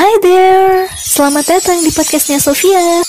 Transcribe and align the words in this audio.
Hi 0.00 0.16
there, 0.24 0.88
selamat 0.96 1.60
datang 1.60 1.84
di 1.84 1.92
podcastnya 1.92 2.40
Sofia. 2.40 3.04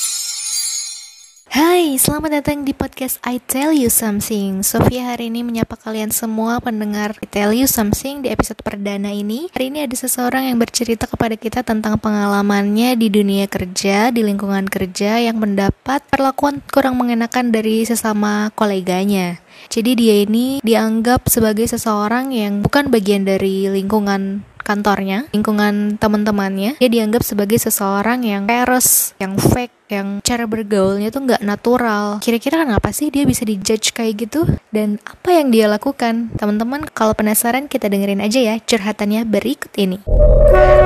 Hai, 1.51 1.99
selamat 1.99 2.39
datang 2.39 2.63
di 2.63 2.71
podcast 2.71 3.19
I 3.27 3.43
Tell 3.43 3.75
You 3.75 3.91
Something. 3.91 4.63
Sofia 4.63 5.11
hari 5.11 5.27
ini 5.27 5.43
menyapa 5.43 5.75
kalian 5.75 6.07
semua 6.07 6.63
pendengar 6.63 7.19
I 7.19 7.27
Tell 7.27 7.51
You 7.51 7.67
Something 7.67 8.23
di 8.23 8.31
episode 8.31 8.63
perdana 8.63 9.11
ini. 9.11 9.51
Hari 9.51 9.67
ini 9.67 9.83
ada 9.83 9.91
seseorang 9.91 10.47
yang 10.47 10.63
bercerita 10.63 11.11
kepada 11.11 11.35
kita 11.35 11.59
tentang 11.67 11.99
pengalamannya 11.99 12.95
di 12.95 13.11
dunia 13.11 13.51
kerja, 13.51 14.15
di 14.15 14.23
lingkungan 14.23 14.63
kerja 14.71 15.19
yang 15.19 15.43
mendapat 15.43 15.99
perlakuan 16.07 16.63
kurang 16.71 16.95
mengenakan 16.95 17.51
dari 17.51 17.83
sesama 17.83 18.55
koleganya. 18.55 19.43
Jadi 19.67 19.91
dia 19.99 20.23
ini 20.23 20.63
dianggap 20.63 21.27
sebagai 21.27 21.67
seseorang 21.67 22.31
yang 22.31 22.63
bukan 22.63 22.87
bagian 22.87 23.27
dari 23.27 23.67
lingkungan 23.67 24.47
kantornya, 24.63 25.27
lingkungan 25.35 25.99
teman-temannya, 25.99 26.79
dia 26.79 26.89
dianggap 26.89 27.27
sebagai 27.27 27.59
seseorang 27.59 28.23
yang 28.23 28.47
peres, 28.47 29.17
yang 29.19 29.35
fake, 29.35 29.73
yang 29.91 30.23
cara 30.23 30.47
bergaulnya 30.47 31.11
tuh 31.11 31.27
nggak 31.27 31.43
natural. 31.43 32.23
Kira-kira 32.23 32.63
kenapa 32.63 32.95
sih 32.95 33.11
dia 33.11 33.27
bisa 33.27 33.43
dijudge 33.43 33.91
kayak 33.91 34.23
gitu? 34.23 34.47
Dan 34.71 34.97
apa 35.03 35.35
yang 35.35 35.51
dia 35.51 35.67
lakukan? 35.67 36.31
Teman-teman, 36.39 36.87
kalau 36.95 37.11
penasaran 37.11 37.67
kita 37.67 37.91
dengerin 37.91 38.23
aja 38.23 38.39
ya 38.39 38.55
curhatannya 38.63 39.27
berikut 39.27 39.75
ini. 39.75 39.99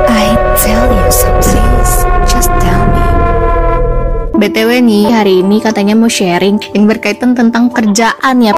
I 0.09 0.33
tell 0.57 0.89
you 0.89 1.07
something, 1.13 1.69
just 2.25 2.49
tell 2.57 2.83
me. 2.89 3.05
BTW 4.35 4.83
nih, 4.83 5.05
hari 5.13 5.33
ini 5.39 5.63
katanya 5.63 5.95
mau 5.95 6.11
sharing 6.11 6.59
yang 6.75 6.89
berkaitan 6.91 7.37
tentang 7.37 7.71
kerjaan 7.71 8.35
ya. 8.43 8.51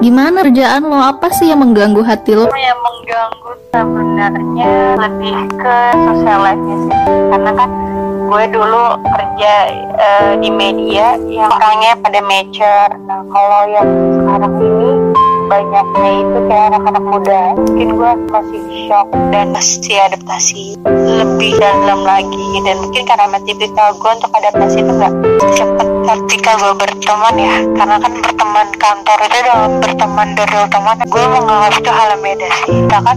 Gimana 0.00 0.44
kerjaan 0.46 0.88
lo? 0.88 0.96
Apa 0.96 1.28
sih 1.34 1.52
yang 1.52 1.60
mengganggu 1.60 2.00
hati 2.00 2.32
lo? 2.32 2.48
yang 2.48 2.80
mengganggu 2.80 3.50
sebenarnya 3.76 4.96
lebih 4.96 5.36
ke 5.60 5.76
social 5.92 6.38
life-nya 6.40 6.76
sih 6.80 6.96
karena 7.28 7.50
kan 7.52 7.70
gue 8.26 8.44
dulu 8.50 8.84
kerja 9.06 9.54
eh, 9.94 10.32
di 10.42 10.50
media 10.50 11.14
yang 11.30 11.46
orangnya 11.46 11.94
pada 12.02 12.20
mature 12.26 12.92
nah 13.06 13.22
kalau 13.30 13.62
yang 13.70 13.88
sekarang 14.18 14.54
ini 14.58 14.90
banyaknya 15.46 16.10
itu 16.26 16.38
kayak 16.50 16.64
anak-anak 16.74 17.04
muda. 17.06 17.40
Mungkin 17.54 17.88
gue 17.94 18.12
masih 18.30 18.60
shock 18.90 19.06
dan 19.30 19.46
masih 19.54 19.98
adaptasi 20.10 20.64
lebih 21.06 21.52
dalam 21.58 22.00
lagi. 22.02 22.46
Dan 22.66 22.76
mungkin 22.82 23.02
karena 23.06 23.38
tipikal 23.46 23.94
gue 23.94 24.10
untuk 24.10 24.32
adaptasi 24.34 24.76
itu 24.82 24.92
nggak 24.92 25.14
cepet 25.54 25.88
ketika 26.06 26.50
gue 26.62 26.72
berteman 26.78 27.34
ya 27.34 27.56
karena 27.74 27.96
kan 27.98 28.12
berteman 28.22 28.68
kantor 28.78 29.18
itu 29.26 29.38
dalam 29.42 29.70
berteman 29.82 30.28
dari 30.38 30.56
teman 30.70 30.96
gue 31.02 31.24
menganggap 31.30 31.72
itu 31.78 31.90
hal 31.90 32.06
yang 32.14 32.22
beda 32.22 32.48
sih. 32.50 32.66
Kita 32.82 32.98
kan 33.02 33.16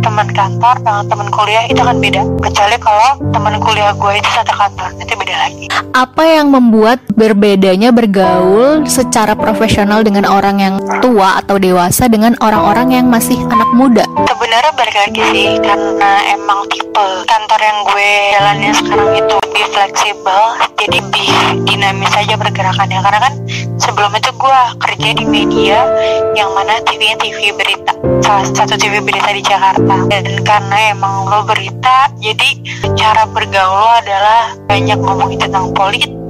teman 0.00 0.28
kantor 0.32 0.76
dengan 0.80 1.04
teman 1.06 1.28
kuliah 1.32 1.64
itu 1.68 1.80
kan 1.80 1.96
beda. 2.00 2.22
Kecuali 2.40 2.76
kalau 2.80 3.10
teman 3.30 3.54
kuliah 3.60 3.92
gue 3.94 4.12
itu 4.16 4.28
satu 4.32 4.52
kantor 4.56 4.88
itu 4.98 5.12
beda 5.16 5.36
lagi. 5.36 5.66
Apa 5.92 6.22
yang 6.26 6.52
membuat 6.52 7.04
berbedanya 7.14 7.92
bergaul 7.92 8.84
secara 8.88 9.36
profesional 9.36 10.00
dengan 10.02 10.24
orang 10.26 10.56
yang 10.60 10.74
tua 11.04 11.40
atau 11.40 11.60
dewasa 11.60 12.08
dengan 12.08 12.34
orang-orang 12.40 13.00
yang 13.00 13.06
masih 13.06 13.36
anak 13.48 13.70
muda? 13.76 14.04
sebenarnya 14.50 14.72
balik 14.72 14.96
lagi 14.98 15.22
sih 15.30 15.48
karena 15.62 16.10
emang 16.34 16.66
tipe 16.72 17.06
kantor 17.28 17.60
yang 17.62 17.78
gue 17.86 18.10
jalanin 18.34 18.72
sekarang 18.74 19.10
itu 19.14 19.34
lebih 19.46 19.64
fleksibel 19.70 20.42
jadi 20.74 20.98
lebih 20.98 21.28
dinamis 21.68 22.12
aja 22.16 22.34
pergerakannya. 22.34 22.98
Karena 22.98 23.20
kan 23.30 23.34
sebelum 23.78 24.10
itu 24.16 24.30
gue 24.34 24.60
kerja 24.80 25.08
di 25.14 25.24
media 25.28 25.78
yang 26.34 26.50
mana 26.56 26.82
TV-nya 26.82 27.20
TV 27.20 27.54
berita 27.54 27.92
salah 28.24 28.46
satu 28.50 28.74
TV 28.74 28.98
berita 29.02 29.30
di 29.30 29.42
Jakarta 29.42 29.89
dan 30.08 30.24
karena 30.46 30.76
emang 30.94 31.26
lo 31.26 31.42
berita 31.46 32.10
jadi 32.18 32.48
cara 32.94 33.26
bergaul 33.26 33.80
lo 33.80 33.90
adalah 33.98 34.54
banyak 34.68 34.98
ngomongin 34.98 35.38
tentang 35.40 35.74
politik 35.74 36.20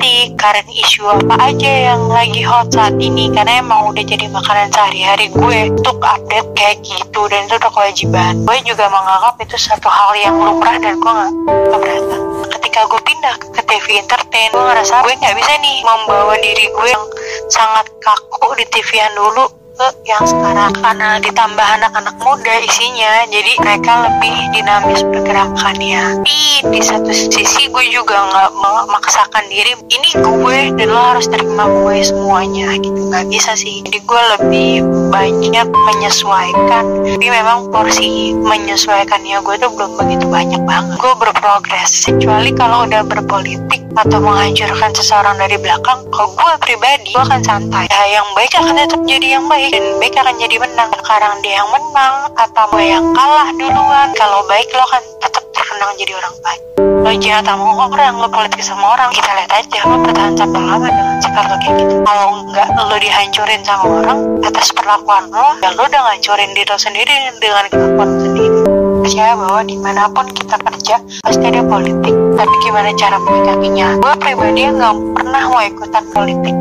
current 0.40 0.70
issue 0.72 1.04
apa 1.04 1.52
aja 1.52 1.92
yang 1.92 2.08
lagi 2.08 2.40
hot 2.40 2.72
saat 2.72 2.96
ini. 2.96 3.28
Karena 3.28 3.60
emang 3.60 3.92
udah 3.92 4.04
jadi 4.04 4.26
makanan 4.32 4.72
sehari-hari 4.72 5.28
gue 5.28 5.58
untuk 5.76 6.00
update 6.00 6.48
kayak 6.56 6.80
gitu 6.80 7.20
dan 7.28 7.44
itu 7.44 7.54
udah 7.60 7.72
kewajiban. 7.72 8.32
Gue 8.48 8.58
juga 8.64 8.88
menganggap 8.88 9.36
itu 9.44 9.56
satu 9.60 9.92
hal 9.92 10.16
yang 10.16 10.34
lumrah 10.40 10.80
dan 10.80 10.96
gue 10.96 11.12
gak 11.12 11.32
keberatan. 11.76 12.20
Ketika 12.56 12.80
gue 12.88 13.00
pindah 13.04 13.36
ke 13.52 13.62
TV 13.68 13.86
entertain 14.00 14.48
gue 14.50 14.64
ngerasa 14.64 15.04
gue 15.04 15.14
nggak 15.20 15.36
bisa 15.36 15.52
nih 15.60 15.76
membawa 15.84 16.34
diri 16.40 16.66
gue 16.72 16.88
yang 16.88 17.04
sangat 17.52 17.86
kaku 18.00 18.56
di 18.56 18.64
TV 18.72 18.88
yang 18.98 19.12
dulu 19.14 19.59
ke 19.80 20.12
yang 20.12 20.24
sekarang 20.28 20.76
karena 20.76 21.16
ditambah 21.24 21.66
anak-anak 21.80 22.12
muda 22.20 22.54
isinya 22.60 23.24
jadi 23.32 23.52
mereka 23.64 23.92
lebih 24.04 24.36
dinamis 24.52 25.00
pergerakannya. 25.08 26.20
Tapi 26.20 26.68
di 26.68 26.80
satu 26.84 27.08
sisi 27.08 27.72
gue 27.72 27.88
juga 27.88 28.28
nggak 28.28 28.60
memaksakan 28.60 29.48
diri 29.48 29.72
ini 29.88 30.10
gue 30.20 30.58
dan 30.76 30.88
lo 30.92 31.00
harus 31.16 31.32
terima 31.32 31.64
gue 31.64 31.96
semuanya 32.04 32.76
gitu. 32.76 33.08
Nggak 33.08 33.24
bisa 33.32 33.56
sih. 33.56 33.80
Jadi 33.88 34.04
gue 34.04 34.22
lebih 34.36 34.84
banyak 35.08 35.68
menyesuaikan. 35.72 36.84
Tapi 37.16 37.26
memang 37.32 37.72
porsi 37.72 38.36
menyesuaikannya 38.36 39.40
gue 39.40 39.56
tuh 39.64 39.72
belum 39.72 39.96
begitu 39.96 40.28
banyak 40.28 40.60
banget. 40.68 41.00
Gue 41.00 41.16
berprogres 41.16 42.04
kecuali 42.04 42.52
kalau 42.52 42.84
udah 42.84 43.00
berpolitik 43.08 43.80
atau 43.96 44.22
menghancurkan 44.22 44.92
seseorang 44.94 45.40
dari 45.40 45.56
belakang 45.56 46.04
kalau 46.12 46.30
gue 46.36 46.52
pribadi 46.62 47.10
gue 47.16 47.22
akan 47.24 47.40
santai. 47.40 47.88
Ya 47.88 48.20
yang 48.20 48.28
baik 48.36 48.52
akan 48.60 48.76
tetap 48.76 49.00
jadi 49.08 49.40
yang 49.40 49.48
baik 49.48 49.69
dan 49.70 49.84
baik 50.02 50.18
akan 50.18 50.34
jadi 50.36 50.56
menang. 50.58 50.90
Sekarang 50.98 51.34
dia 51.46 51.62
yang 51.62 51.70
menang 51.70 52.14
atau 52.34 52.64
gue 52.74 52.84
yang 52.90 53.06
kalah 53.14 53.48
duluan. 53.54 54.08
Kalau 54.18 54.42
baik 54.50 54.66
lo 54.74 54.82
akan 54.82 55.02
tetap 55.22 55.44
terkenang 55.54 55.94
jadi 55.94 56.12
orang 56.18 56.34
baik. 56.42 56.62
Lo 57.00 57.10
jahat 57.16 57.46
sama 57.46 57.86
orang 57.86 58.14
lo 58.18 58.28
politik 58.28 58.60
sama 58.66 58.98
orang. 58.98 59.08
Kita 59.14 59.30
lihat 59.30 59.50
aja 59.54 59.78
lo 59.86 59.96
bertahan 60.02 60.34
sampai 60.34 60.62
lama 60.66 60.88
dengan 60.90 61.16
sikap 61.22 61.44
lo 61.46 61.56
kayak 61.62 61.74
gitu. 61.78 61.94
Kalau 62.02 62.26
enggak 62.42 62.68
lo 62.74 62.96
dihancurin 62.98 63.62
sama 63.62 63.86
orang 64.02 64.18
atas 64.42 64.68
perlakuan 64.74 65.24
lo 65.30 65.48
ya 65.62 65.70
lo 65.70 65.82
udah 65.86 66.00
ngancurin 66.10 66.50
diri 66.52 66.66
lo 66.66 66.78
sendiri 66.78 67.14
dengan 67.38 67.64
kelakuan 67.70 68.10
sendiri. 68.18 68.60
Percaya 69.00 69.32
bahwa 69.32 69.60
di 69.64 69.76
mana 69.80 70.02
pun 70.12 70.26
kita 70.34 70.56
kerja 70.60 70.96
pasti 71.22 71.44
ada 71.46 71.62
politik. 71.62 72.14
Tapi 72.34 72.54
gimana 72.66 72.90
cara 72.98 73.16
menyikapinya? 73.22 73.88
Gue 74.02 74.14
pribadi 74.18 74.60
nggak 74.66 74.94
pernah 75.14 75.42
mau 75.46 75.62
ikutan 75.62 76.04
politik 76.10 76.54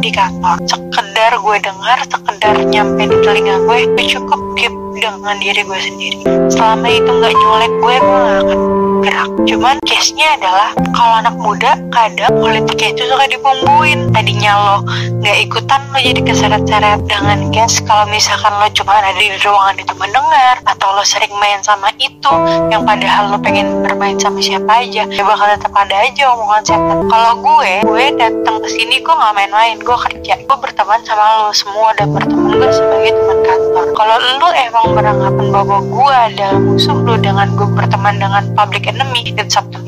di 0.00 0.10
kantor. 0.12 0.56
Sekedar 0.66 1.32
gue 1.40 1.56
dengar 1.60 1.98
sekedar 2.06 2.54
nyampe 2.66 3.02
di 3.08 3.16
telinga 3.24 3.56
gue 3.64 3.78
gue 3.94 4.04
cukup 4.06 4.40
keep 4.56 4.74
dengan 4.96 5.36
diri 5.40 5.60
gue 5.60 5.80
sendiri. 5.80 6.20
Selama 6.48 6.88
itu 6.88 7.10
nggak 7.10 7.34
nyolek 7.36 7.72
gue 7.80 7.94
gue 8.00 8.18
gak 8.18 8.38
akan 8.42 8.60
gerak. 9.04 9.30
Cuman 9.46 9.76
case 9.84 10.10
nya 10.16 10.28
adalah 10.40 10.70
kalau 10.96 11.14
anak 11.20 11.36
muda 11.36 11.72
kadang 11.92 12.32
politiknya 12.40 12.88
itu 12.96 13.02
suka 13.04 13.26
dibumbuin 13.28 14.10
tadinya 14.10 14.52
lo 14.56 14.76
nggak 15.20 15.38
ikutan 15.46 15.80
lo 15.92 15.98
jadi 16.00 16.20
keseret-seret 16.24 17.00
dengan 17.04 17.38
case. 17.52 17.84
Kalau 17.84 18.08
misalkan 18.08 18.52
lo 18.56 18.68
cuma 18.72 18.92
ada 18.98 19.12
di 19.14 19.28
ruangan 19.40 19.76
itu 19.76 19.94
mendengar 20.00 20.55
atau 20.66 20.88
lo 20.98 21.02
sering 21.06 21.32
main 21.38 21.62
sama 21.62 21.88
itu 21.96 22.32
yang 22.68 22.82
padahal 22.82 23.30
lo 23.30 23.38
pengen 23.38 23.86
bermain 23.86 24.18
sama 24.18 24.42
siapa 24.42 24.82
aja 24.82 25.06
ya 25.06 25.22
bakal 25.22 25.46
tetap 25.54 25.72
ada 25.72 25.96
aja 26.02 26.34
omongan 26.34 26.62
setan 26.66 26.98
kalau 27.06 27.32
gue 27.38 27.72
gue 27.86 28.04
datang 28.18 28.56
ke 28.60 28.68
sini 28.68 28.98
gue 29.00 29.14
nggak 29.14 29.34
main-main 29.38 29.78
gue 29.78 29.98
kerja. 30.10 30.34
Gue 30.42 30.58
berteman 30.58 30.98
sama 31.06 31.46
lo 31.46 31.54
semua 31.54 31.94
dan 31.94 32.10
berteman 32.10 32.58
gue 32.58 32.70
sebagai 32.74 33.14
teman 33.14 33.38
kantor. 33.46 33.84
Kalau 33.94 34.16
lo 34.18 34.48
emang 34.50 34.86
beranggapan 34.92 35.46
bahwa 35.54 35.78
gue 35.86 36.14
adalah 36.34 36.58
musuh 36.58 36.98
lo 36.98 37.14
dengan 37.14 37.46
gue 37.54 37.68
berteman 37.70 38.18
dengan 38.18 38.42
public 38.58 38.90
enemy 38.90 39.30
it's 39.38 39.54
up 39.54 39.66
to 39.70 39.78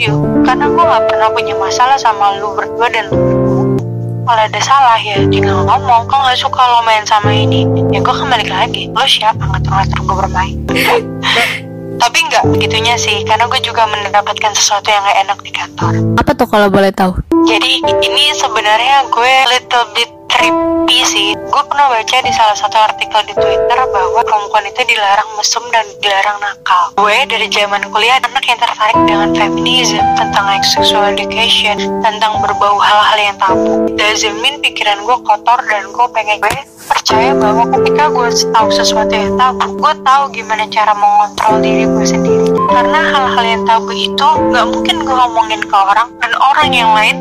karena 0.46 0.70
gue 0.70 0.84
nggak 0.86 1.04
pernah 1.10 1.28
punya 1.34 1.54
masalah 1.58 1.98
sama 1.98 2.38
lo 2.38 2.54
berdua 2.54 2.86
dan 2.86 3.10
lo 3.10 3.18
kalau 4.28 4.44
ada 4.44 4.60
salah 4.60 5.00
ya 5.00 5.16
tinggal 5.32 5.64
ngomong. 5.64 6.04
Kau 6.04 6.20
nggak 6.20 6.36
suka 6.36 6.60
lo 6.60 6.84
main 6.84 7.08
sama 7.08 7.32
ini. 7.32 7.64
Ya 7.88 8.04
gue 8.04 8.12
kembali 8.12 8.44
lagi. 8.44 8.92
Lo 8.92 9.08
siapa? 9.08 9.40
Ngatur-ngatur 9.40 9.98
gue 10.04 10.16
bermain 10.20 10.56
tapi 11.98 12.18
nggak 12.30 12.46
begitunya 12.54 12.94
sih 12.94 13.26
karena 13.26 13.44
gue 13.50 13.60
juga 13.60 13.84
mendapatkan 13.90 14.52
sesuatu 14.54 14.86
yang 14.88 15.02
gak 15.02 15.18
enak 15.26 15.38
di 15.42 15.50
kantor. 15.52 15.92
Apa 16.18 16.32
tuh 16.38 16.48
kalau 16.48 16.70
boleh 16.70 16.94
tahu? 16.94 17.18
jadi 17.48 17.80
ini 18.04 18.24
sebenarnya 18.36 19.08
gue 19.08 19.34
little 19.48 19.86
bit 19.96 20.10
trippy 20.28 21.00
sih. 21.08 21.28
Gue 21.48 21.62
pernah 21.64 21.88
baca 21.88 22.16
di 22.20 22.32
salah 22.36 22.54
satu 22.54 22.76
artikel 22.76 23.20
di 23.24 23.34
twitter 23.34 23.78
bahwa 23.88 24.20
perempuan 24.20 24.68
itu 24.68 24.84
dilarang 24.84 25.26
mesum 25.40 25.64
dan 25.72 25.82
dilarang 25.98 26.38
nakal. 26.38 26.92
Gue 27.00 27.24
dari 27.24 27.48
zaman 27.48 27.82
kuliah 27.88 28.20
anak 28.20 28.44
yang 28.44 28.60
tertarik 28.60 28.98
dengan 29.08 29.32
feminism 29.32 30.04
tentang 30.14 30.46
sexual 30.60 31.08
education 31.08 31.80
tentang 32.04 32.38
berbau 32.44 32.76
hal-hal 32.76 33.18
yang 33.18 33.36
tabu. 33.40 33.88
Doesn't 33.96 34.36
mean 34.44 34.60
pikiran 34.60 35.02
gue 35.08 35.16
kotor 35.24 35.58
dan 35.66 35.88
gue 35.88 36.06
pengen 36.12 36.38
gue 36.38 36.52
percaya 36.88 37.36
bahwa 37.36 37.68
ketika 37.76 38.08
gue 38.08 38.28
tahu 38.56 38.68
sesuatu 38.72 39.12
yang 39.12 39.36
tabu 39.36 39.76
gue 39.76 39.92
tahu 40.02 40.22
gimana 40.32 40.64
cara 40.72 40.92
mengontrol 40.96 41.60
diri 41.60 41.84
gue 41.84 42.06
sendiri. 42.08 42.48
Karena 42.72 43.00
hal-hal 43.12 43.44
yang 43.44 43.62
tabu 43.68 43.92
itu 43.92 44.28
nggak 44.48 44.66
mungkin 44.72 44.96
gue 45.04 45.14
ngomongin 45.14 45.60
ke 45.60 45.76
orang 45.76 46.08
dan 46.18 46.32
orang 46.40 46.68
yang 46.72 46.90
lain 46.96 47.16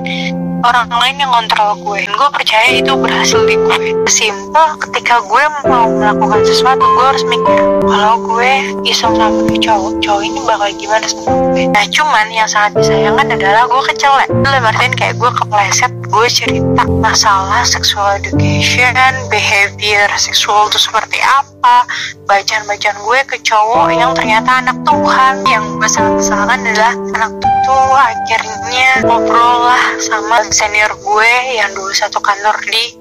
orang 0.65 0.89
lain 0.89 1.15
yang 1.21 1.31
ngontrol 1.31 1.77
gue. 1.83 2.07
Dan 2.07 2.13
gue 2.15 2.29
percaya 2.31 2.67
itu 2.71 2.91
berhasil 2.95 3.39
di 3.45 3.55
gue 3.59 3.77
simple 4.07 4.67
ketika 4.87 5.19
gue 5.27 5.43
mau 5.67 5.91
melakukan 5.91 6.41
sesuatu 6.47 6.81
gue 6.81 7.05
harus 7.05 7.23
mikir 7.27 7.59
kalau 7.83 8.15
gue 8.23 8.51
iseng 8.87 9.13
sama 9.19 9.43
cowok 9.59 9.93
cowok 9.99 10.23
ini 10.23 10.39
bakal 10.47 10.69
gimana 10.79 11.05
gue 11.05 11.46
nah 11.73 11.85
cuman 11.89 12.27
yang 12.29 12.45
sangat 12.45 12.77
disayangkan 12.77 13.33
adalah 13.33 13.65
gue 13.65 13.81
kecelek 13.89 14.29
dalam 14.45 14.63
artian 14.69 14.93
kayak 14.93 15.17
gue 15.17 15.31
kepleset 15.33 15.93
gue 16.07 16.27
cerita 16.29 16.83
masalah 16.87 17.65
sexual 17.67 18.21
education 18.21 19.13
behavior 19.27 20.07
seksual 20.15 20.69
itu 20.71 20.79
seperti 20.79 21.19
apa 21.19 21.83
bacaan-bacaan 22.27 22.97
gue 23.03 23.19
ke 23.27 23.37
cowok 23.43 23.91
yang 23.91 24.11
ternyata 24.15 24.63
anak 24.63 24.77
Tuhan. 24.87 25.43
Yang 25.43 25.63
gue 25.79 25.89
sangat 25.89 26.13
kesalkan 26.23 26.59
adalah 26.63 26.93
anak 26.95 27.31
itu 27.43 27.77
akhirnya 27.91 28.89
ngobrol 29.03 29.67
lah 29.67 29.85
sama 29.99 30.43
senior 30.51 30.91
gue 30.95 31.33
yang 31.59 31.71
dulu 31.75 31.91
satu 31.91 32.23
kantor 32.23 32.55
di 32.71 32.95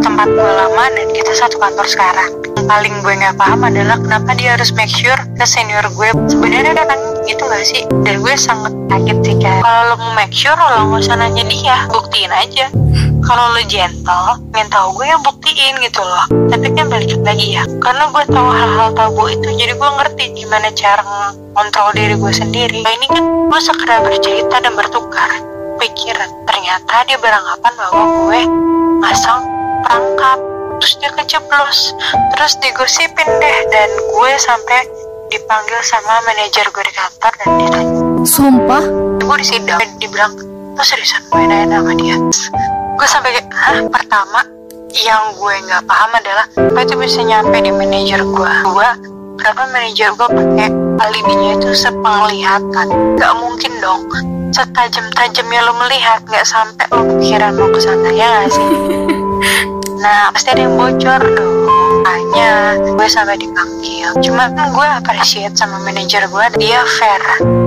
tempat 0.00 0.28
gue 0.30 0.52
lama 0.56 0.84
dan 0.94 1.08
kita 1.12 1.32
satu 1.34 1.58
kantor 1.58 1.86
sekarang 1.90 2.45
paling 2.66 2.94
gue 3.00 3.14
nggak 3.14 3.38
paham 3.38 3.62
adalah 3.62 3.96
kenapa 4.02 4.34
dia 4.34 4.58
harus 4.58 4.74
make 4.74 4.90
sure 4.90 5.16
ke 5.38 5.44
senior 5.46 5.86
gue. 5.94 6.10
Sebenarnya 6.26 6.74
kan 6.74 6.98
gitu 7.24 7.42
gak 7.46 7.64
sih? 7.66 7.82
Dan 8.02 8.22
gue 8.22 8.34
sangat 8.34 8.74
kaget 8.90 9.18
sih 9.22 9.34
kayak 9.38 9.62
kalau 9.62 9.82
lo 9.90 9.94
mau 9.98 10.12
make 10.18 10.34
sure 10.34 10.58
lo 10.58 10.90
nggak 10.90 11.00
usah 11.06 11.16
nanya 11.16 11.46
dia. 11.46 11.86
Buktiin 11.88 12.30
aja. 12.34 12.66
Kalau 13.22 13.44
lo 13.54 13.62
gentle 13.66 14.42
pengen 14.50 14.68
tahu 14.70 14.88
gue 14.98 15.06
yang 15.06 15.22
buktiin 15.22 15.74
gitu 15.82 16.02
loh. 16.02 16.26
Tapi 16.50 16.66
kan 16.74 16.86
balik 16.90 17.14
lagi 17.22 17.54
ya 17.54 17.64
karena 17.78 18.10
gue 18.10 18.24
tahu 18.30 18.48
hal-hal 18.50 18.88
tabu 18.94 19.24
itu 19.30 19.48
jadi 19.54 19.72
gue 19.74 19.90
ngerti 20.02 20.24
gimana 20.34 20.68
cara 20.74 21.02
kontrol 21.54 21.90
diri 21.94 22.14
gue 22.18 22.32
sendiri. 22.34 22.82
Nah, 22.82 22.92
ini 22.92 23.06
kan 23.08 23.24
gue 23.24 23.60
sekedar 23.62 24.02
bercerita 24.02 24.58
dan 24.58 24.74
bertukar 24.74 25.30
pikiran. 25.78 26.30
Ternyata 26.46 26.94
dia 27.06 27.18
beranggapan 27.18 27.72
bahwa 27.78 28.02
gue 28.26 28.40
masang 29.02 29.42
perangkap 29.86 30.55
terus 30.80 30.94
dia 31.00 31.10
keceplos. 31.14 31.78
Terus 32.36 32.52
digosipin 32.60 33.28
deh 33.40 33.58
dan 33.72 33.88
gue 33.90 34.32
sampai 34.38 34.80
dipanggil 35.30 35.78
sama 35.82 36.22
manajer 36.22 36.66
gue 36.70 36.84
di 36.86 36.94
kantor 36.94 37.32
dan 37.42 37.48
ditanya 37.58 37.94
sumpah? 38.26 38.84
Gue 39.22 39.36
di 39.42 39.46
sidang 39.46 39.80
dibilang 39.98 40.32
lo 40.76 40.82
seriusan 40.84 41.22
gue 41.32 41.44
nanya 41.46 41.80
sama 41.80 41.92
dia? 41.98 42.16
Gue 42.96 43.06
sampai 43.08 43.30
kayak 43.34 43.48
Hah? 43.52 43.82
pertama 43.90 44.40
yang 44.96 45.34
gue 45.36 45.54
nggak 45.66 45.82
paham 45.84 46.10
adalah 46.14 46.46
apa 46.56 46.78
itu 46.84 46.94
bisa 46.96 47.20
nyampe 47.22 47.56
di 47.58 47.72
manajer 47.74 48.20
gue? 48.22 48.52
Gue 48.64 48.88
kenapa 49.40 49.62
manajer 49.68 50.08
gue 50.14 50.28
pakai 50.28 50.68
alibinya 51.00 51.50
itu 51.58 51.70
sepenglihatan? 51.76 52.86
Gak 53.20 53.34
mungkin 53.36 53.72
dong. 53.82 54.02
Setajam-tajamnya 54.54 55.60
lo 55.68 55.72
melihat 55.76 56.24
nggak 56.24 56.46
sampai 56.46 56.86
lo 56.94 57.02
pikiran 57.18 57.52
lo 57.58 57.66
ke 57.74 57.80
sana 57.82 58.08
ya 58.08 58.26
gak 58.40 58.48
sih 58.56 58.68
nah 60.06 60.30
pasti 60.30 60.54
ada 60.54 60.62
yang 60.62 60.78
bocor 60.78 61.22
dong. 61.34 61.56
Hanya 62.06 62.78
gue 62.78 63.06
sampai 63.10 63.34
dipanggil. 63.42 64.14
Cuma 64.22 64.46
gue 64.54 64.86
appreciate 64.86 65.58
sama 65.58 65.82
manajer 65.82 66.30
gue 66.30 66.46
dia 66.62 66.86
fair. 67.02 67.22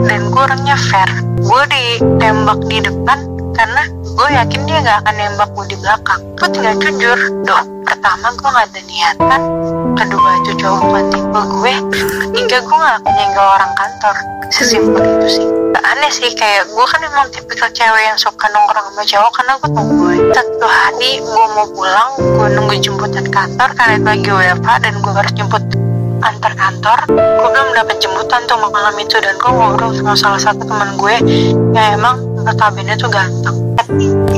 Dan 0.07 0.31
gue 0.31 0.39
orangnya 0.39 0.79
fair. 0.79 1.09
Gue 1.43 1.63
ditembak 1.67 2.63
di 2.71 2.79
depan 2.79 3.27
karena 3.59 3.83
gue 3.91 4.27
yakin 4.31 4.61
dia 4.63 4.79
gak 4.79 5.03
akan 5.03 5.15
nembak 5.19 5.49
gue 5.51 5.65
di 5.75 5.77
belakang. 5.83 6.21
Gue 6.39 6.47
tinggal 6.47 6.75
jujur 6.79 7.19
dong. 7.43 7.67
Pertama 7.83 8.31
gue 8.31 8.49
gak 8.55 8.67
ada 8.71 8.81
niatan. 8.87 9.41
Kedua 9.99 10.29
itu 10.39 10.51
cowok 10.63 10.81
bukan 10.87 11.47
gue 11.59 11.73
ketiga 12.23 12.57
gue 12.63 12.77
gak 12.79 12.95
akan 13.03 13.11
nyenggol 13.19 13.47
orang 13.59 13.73
kantor. 13.75 14.15
Sesimpel 14.47 15.03
itu 15.03 15.27
sih 15.27 15.58
aneh 15.77 16.09
sih 16.09 16.33
kayak 16.33 16.65
gue 16.71 16.85
kan 16.89 17.01
emang 17.05 17.29
tipikal 17.29 17.69
cewek 17.69 18.03
yang 18.09 18.17
suka 18.17 18.49
nongkrong 18.49 18.89
sama 18.89 19.03
cowok 19.05 19.31
karena 19.37 19.53
gue 19.61 19.69
tungguin 19.75 20.21
satu 20.33 20.67
hari 20.67 21.11
gue 21.21 21.45
mau 21.53 21.67
pulang 21.69 22.09
gue 22.17 22.47
nunggu 22.57 22.75
jemputan 22.81 23.25
kantor 23.29 23.69
karena 23.77 23.93
itu 23.97 24.07
lagi 24.07 24.29
WFH 24.29 24.69
dan 24.81 24.93
gue 24.97 25.13
harus 25.13 25.33
jemput 25.37 25.63
antar 26.19 26.51
kantor. 26.51 26.99
Gue 27.15 27.49
belum 27.49 27.69
dapat 27.75 27.95
jemputan 28.03 28.43
tuh 28.43 28.59
malam 28.59 28.95
itu 28.99 29.15
dan 29.23 29.39
gue 29.39 29.51
ngobrol 29.51 29.95
sama 29.95 30.15
salah 30.19 30.41
satu 30.41 30.67
teman 30.67 30.99
gue 30.99 31.15
yang 31.71 31.95
emang 31.95 32.19
notabene 32.43 32.95
tuh 32.99 33.07
ganteng 33.07 33.55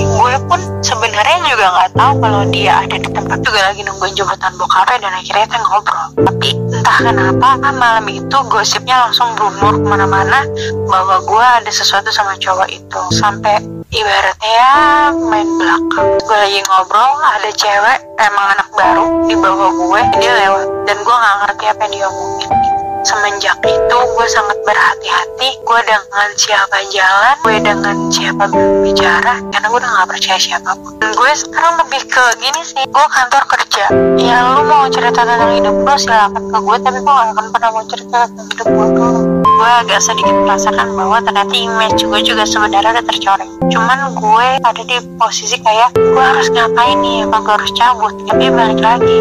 gue 0.03 0.33
pun 0.47 0.59
sebenarnya 0.81 1.37
juga 1.45 1.65
nggak 1.71 1.91
tahu 1.97 2.13
kalau 2.21 2.41
dia 2.49 2.73
ada 2.83 2.95
di 2.97 3.09
tempat 3.09 3.39
juga 3.43 3.59
lagi 3.69 3.81
nungguin 3.85 4.15
jemputan 4.15 4.53
bokapnya 4.57 4.97
dan 5.07 5.13
akhirnya 5.17 5.45
kita 5.47 5.57
ngobrol. 5.61 6.07
Tapi 6.21 6.47
entah 6.71 6.97
kenapa 7.01 7.47
malam 7.71 8.05
itu 8.09 8.37
gosipnya 8.47 9.07
langsung 9.07 9.33
berumur 9.35 9.81
ke 9.81 9.87
mana-mana 9.87 10.45
bahwa 10.87 11.21
gue 11.25 11.45
ada 11.63 11.71
sesuatu 11.71 12.09
sama 12.09 12.37
cowok 12.39 12.69
itu. 12.71 13.01
Sampai 13.15 13.59
ibaratnya 13.91 14.51
ya 14.51 14.73
main 15.15 15.47
belakang. 15.59 16.07
Gue 16.23 16.37
lagi 16.37 16.59
ngobrol 16.65 17.11
ada 17.21 17.49
cewek 17.53 17.99
emang 18.21 18.47
anak 18.57 18.69
baru 18.73 19.05
di 19.27 19.35
bawah 19.35 19.71
gue 19.75 20.01
dia 20.21 20.33
lewat. 20.47 20.67
Dan 20.87 20.97
gue 21.03 21.15
nggak 21.15 21.35
ngerti 21.45 21.65
apa 21.69 21.81
yang 21.87 21.93
dia 21.93 22.05
omongin 22.07 22.70
semenjak 23.03 23.57
itu 23.65 23.97
gue 23.97 24.27
sangat 24.29 24.57
berhati-hati. 24.65 25.49
Gue 25.65 25.79
dengan 25.85 26.29
siapa 26.37 26.77
jalan 26.91 27.35
gue 27.41 27.57
dengan 27.61 27.97
siapa 28.13 28.43
berbicara 28.49 29.35
karena 29.49 29.65
gue 29.69 29.79
udah 29.81 29.91
gak 30.01 30.09
percaya 30.09 30.39
siapa 30.39 30.71
pun. 30.77 30.93
Dan 31.01 31.11
gue 31.15 31.31
sekarang 31.33 31.73
lebih 31.85 32.01
ke 32.05 32.23
gini 32.37 32.61
sih 32.61 32.83
gue 32.85 33.05
kantor 33.11 33.43
kerja. 33.49 33.85
Ya 34.19 34.37
lu 34.53 34.61
mau 34.65 34.85
cerita 34.91 35.25
tentang 35.25 35.51
hidup 35.55 35.75
lo 35.81 35.95
silakan 35.97 36.43
ke 36.49 36.57
gue 36.61 36.77
tapi 36.81 36.97
gue 37.01 37.13
gak 37.13 37.29
akan 37.33 37.45
pernah 37.49 37.69
mau 37.73 37.83
cerita 37.89 38.17
tentang 38.29 38.47
hidup 38.53 38.67
gue 38.69 38.87
dulu. 38.97 39.21
Gue 39.41 39.69
agak 39.85 39.99
sedikit 40.01 40.35
merasakan 40.45 40.87
bahwa 40.97 41.17
ternyata 41.21 41.53
image 41.53 42.01
gue 42.05 42.19
juga 42.25 42.43
sebenarnya 42.45 42.97
udah 42.97 43.05
tercoreng. 43.05 43.51
Cuman 43.71 43.99
gue 44.17 44.47
ada 44.61 44.81
di 44.81 44.97
posisi 45.17 45.57
kayak 45.61 45.93
gue 45.95 46.23
harus 46.23 46.47
ngapain 46.53 46.97
nih 47.01 47.25
apa 47.25 47.37
gue 47.41 47.53
harus 47.57 47.71
cabut? 47.77 48.13
Tapi 48.29 48.45
balik 48.49 48.81
lagi 48.81 49.19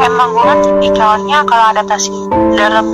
emang 0.00 0.32
gue 0.32 0.44
kan 0.44 0.58
tipikalnya 0.64 1.38
kalau 1.44 1.64
adaptasi 1.76 2.16
dalam 2.56 2.92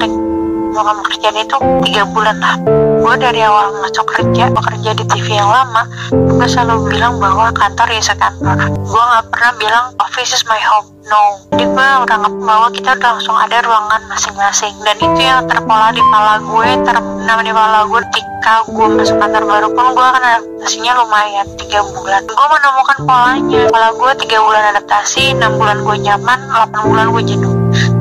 program 0.76 1.00
kerjaan 1.08 1.36
itu 1.40 1.56
tiga 1.88 2.04
bulan 2.12 2.36
lah. 2.36 2.60
Gue 3.00 3.14
dari 3.16 3.40
awal 3.40 3.72
masuk 3.80 4.04
kerja 4.12 4.52
bekerja 4.52 4.90
di 4.92 5.04
TV 5.08 5.40
yang 5.40 5.48
lama 5.48 5.88
gue 6.12 6.44
selalu 6.44 6.92
bilang 6.92 7.16
bahwa 7.16 7.48
kantor 7.56 7.88
ya 7.88 8.02
sekantor 8.04 8.60
gue 8.68 9.02
nggak 9.08 9.24
pernah 9.32 9.52
bilang 9.56 9.84
office 10.04 10.36
is 10.36 10.44
my 10.44 10.60
home. 10.60 10.92
No. 11.08 11.40
Jadi 11.56 11.64
gue 11.64 11.80
nggak 11.80 12.32
bahwa 12.44 12.68
kita 12.76 12.92
udah 12.92 13.08
langsung 13.16 13.38
ada 13.40 13.56
ruangan 13.64 14.04
masing-masing. 14.12 14.74
Dan 14.84 14.96
itu 15.00 15.20
yang 15.24 15.48
terpola 15.48 15.96
di 15.96 16.02
kepala 16.04 16.44
gue 16.44 16.68
terbenam 16.84 17.38
di 17.40 17.50
kepala 17.56 17.78
gue 17.88 18.00
ketika 18.12 18.54
gue 18.68 18.86
masuk 19.00 19.16
kantor 19.16 19.42
baru 19.48 19.68
pun 19.72 19.86
gue 19.96 20.06
kan 20.12 20.24
adaptasinya 20.36 20.92
lumayan 21.00 21.46
tiga 21.56 21.80
bulan. 21.88 22.20
Gue 22.28 22.46
menemukan 22.52 22.98
polanya. 23.08 23.60
Kepala 23.72 23.88
gue 23.96 24.12
tiga 24.28 24.38
bulan 24.44 24.62
adaptasi 24.76 25.40
enam 25.40 25.56
bulan 25.56 25.80
gue 25.80 25.96
nyaman 26.04 26.38
delapan 26.52 26.80
bulan 26.84 27.06
gue 27.16 27.24
jenuh 27.32 27.55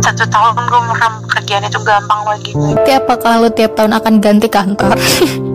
satu 0.05 0.29
tahun 0.29 0.53
gue 0.69 0.81
meram 0.85 1.13
pekerjaan 1.25 1.65
itu 1.65 1.81
gampang 1.81 2.21
lagi. 2.29 2.51
Tapi 2.53 2.91
apakah 2.93 3.41
lo 3.41 3.49
tiap 3.49 3.73
tahun 3.73 3.97
akan 3.97 4.13
ganti 4.21 4.45
kantor? 4.45 4.93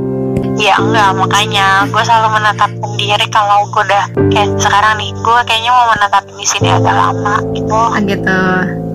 ya 0.66 0.74
enggak 0.82 1.14
makanya. 1.14 1.86
Gue 1.86 2.02
selalu 2.02 2.28
menetapkan 2.34 2.90
diri 2.98 3.26
kalau 3.30 3.70
gue 3.70 3.82
udah 3.86 4.04
kayak 4.34 4.50
sekarang 4.58 4.98
nih 4.98 5.14
gue 5.14 5.38
kayaknya 5.46 5.70
mau 5.70 5.86
menetapin 5.94 6.34
di 6.34 6.46
sini 6.50 6.68
agak 6.74 6.94
lama 6.98 7.36
gitu. 7.54 7.70
Oh 7.70 7.94
gitu. 8.02 8.38